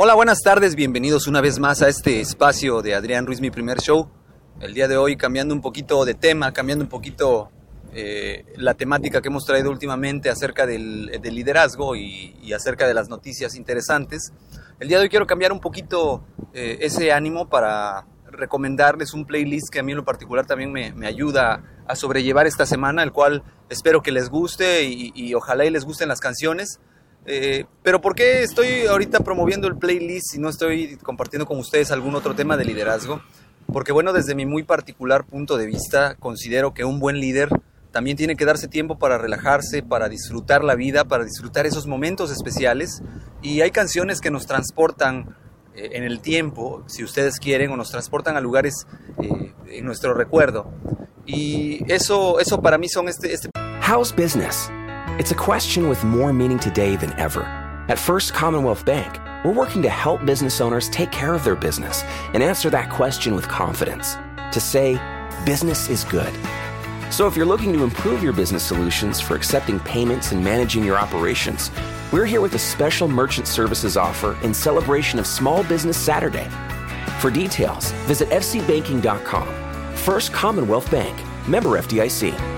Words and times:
Hola, 0.00 0.14
buenas 0.14 0.42
tardes, 0.42 0.76
bienvenidos 0.76 1.26
una 1.26 1.40
vez 1.40 1.58
más 1.58 1.82
a 1.82 1.88
este 1.88 2.20
espacio 2.20 2.82
de 2.82 2.94
Adrián 2.94 3.26
Ruiz, 3.26 3.40
mi 3.40 3.50
primer 3.50 3.80
show. 3.80 4.08
El 4.60 4.72
día 4.72 4.86
de 4.86 4.96
hoy 4.96 5.16
cambiando 5.16 5.52
un 5.52 5.60
poquito 5.60 6.04
de 6.04 6.14
tema, 6.14 6.52
cambiando 6.52 6.84
un 6.84 6.88
poquito 6.88 7.50
eh, 7.92 8.44
la 8.54 8.74
temática 8.74 9.20
que 9.20 9.26
hemos 9.26 9.44
traído 9.44 9.72
últimamente 9.72 10.30
acerca 10.30 10.66
del, 10.66 11.06
liderazgo 11.20 11.96
y, 11.96 12.52
acerca 12.52 12.86
de 12.86 12.94
las 12.94 13.08
noticias 13.08 13.56
interesantes. 13.56 14.32
El 14.78 14.86
día 14.86 14.98
de 14.98 15.02
hoy 15.02 15.08
quiero 15.08 15.26
cambiar 15.26 15.50
un 15.50 15.58
poquito 15.58 16.22
eh, 16.54 16.78
ese 16.80 17.10
ánimo 17.10 17.48
para 17.48 18.06
recomendarles 18.30 19.14
un 19.14 19.26
playlist 19.26 19.68
que 19.68 19.80
a 19.80 19.82
mí 19.82 19.90
en 19.90 19.98
lo 19.98 20.04
particular 20.04 20.46
también 20.46 20.70
me, 20.70 20.92
me 20.92 21.08
ayuda 21.08 21.64
a 21.88 21.96
sobrellevar 21.96 22.46
esta 22.46 22.66
semana, 22.66 23.02
el 23.02 23.10
cual 23.10 23.42
espero 23.68 24.00
que 24.00 24.12
les 24.12 24.28
guste 24.28 24.84
y, 24.84 25.10
y 25.16 25.34
ojalá 25.34 25.64
y 25.64 25.70
les 25.70 25.84
gusten 25.84 26.06
las 26.06 26.20
canciones. 26.20 26.78
Eh, 27.30 27.66
pero 27.82 28.00
¿por 28.00 28.14
qué 28.14 28.42
estoy 28.42 28.86
ahorita 28.86 29.20
promoviendo 29.20 29.68
el 29.68 29.76
playlist 29.76 30.34
y 30.34 30.38
no 30.38 30.48
estoy 30.48 30.96
compartiendo 30.96 31.44
con 31.44 31.58
ustedes 31.58 31.90
algún 31.90 32.14
otro 32.14 32.34
tema 32.34 32.56
de 32.56 32.64
liderazgo? 32.64 33.20
Porque 33.70 33.92
bueno, 33.92 34.14
desde 34.14 34.34
mi 34.34 34.46
muy 34.46 34.62
particular 34.62 35.26
punto 35.26 35.58
de 35.58 35.66
vista, 35.66 36.14
considero 36.14 36.72
que 36.72 36.84
un 36.84 36.98
buen 36.98 37.20
líder 37.20 37.50
también 37.90 38.16
tiene 38.16 38.34
que 38.34 38.46
darse 38.46 38.66
tiempo 38.66 38.98
para 38.98 39.18
relajarse, 39.18 39.82
para 39.82 40.08
disfrutar 40.08 40.64
la 40.64 40.74
vida, 40.74 41.04
para 41.04 41.24
disfrutar 41.24 41.66
esos 41.66 41.86
momentos 41.86 42.30
especiales. 42.30 43.02
Y 43.42 43.60
hay 43.60 43.72
canciones 43.72 44.22
que 44.22 44.30
nos 44.30 44.46
transportan 44.46 45.36
eh, 45.74 45.90
en 45.92 46.04
el 46.04 46.20
tiempo, 46.20 46.82
si 46.86 47.04
ustedes 47.04 47.38
quieren, 47.38 47.70
o 47.70 47.76
nos 47.76 47.90
transportan 47.90 48.38
a 48.38 48.40
lugares 48.40 48.86
eh, 49.22 49.52
en 49.66 49.84
nuestro 49.84 50.14
recuerdo. 50.14 50.72
Y 51.26 51.84
eso, 51.92 52.40
eso 52.40 52.62
para 52.62 52.78
mí 52.78 52.88
son 52.88 53.06
este, 53.06 53.34
este... 53.34 53.50
How's 53.86 54.14
business? 54.16 54.70
It's 55.18 55.32
a 55.32 55.34
question 55.34 55.88
with 55.88 56.04
more 56.04 56.32
meaning 56.32 56.60
today 56.60 56.94
than 56.94 57.12
ever. 57.14 57.42
At 57.88 57.98
First 57.98 58.34
Commonwealth 58.34 58.84
Bank, 58.84 59.18
we're 59.44 59.50
working 59.52 59.82
to 59.82 59.88
help 59.88 60.24
business 60.24 60.60
owners 60.60 60.88
take 60.90 61.10
care 61.10 61.34
of 61.34 61.42
their 61.42 61.56
business 61.56 62.04
and 62.34 62.40
answer 62.40 62.70
that 62.70 62.88
question 62.88 63.34
with 63.34 63.48
confidence. 63.48 64.16
To 64.52 64.60
say, 64.60 64.96
business 65.44 65.88
is 65.88 66.04
good. 66.04 66.32
So 67.10 67.26
if 67.26 67.36
you're 67.36 67.46
looking 67.46 67.72
to 67.72 67.82
improve 67.82 68.22
your 68.22 68.32
business 68.32 68.62
solutions 68.62 69.20
for 69.20 69.34
accepting 69.34 69.80
payments 69.80 70.30
and 70.30 70.44
managing 70.44 70.84
your 70.84 70.96
operations, 70.96 71.72
we're 72.12 72.24
here 72.24 72.40
with 72.40 72.54
a 72.54 72.58
special 72.60 73.08
merchant 73.08 73.48
services 73.48 73.96
offer 73.96 74.38
in 74.44 74.54
celebration 74.54 75.18
of 75.18 75.26
Small 75.26 75.64
Business 75.64 75.96
Saturday. 75.96 76.48
For 77.18 77.32
details, 77.32 77.90
visit 78.06 78.28
fcbanking.com. 78.28 79.96
First 79.96 80.32
Commonwealth 80.32 80.88
Bank, 80.92 81.18
member 81.48 81.70
FDIC. 81.70 82.57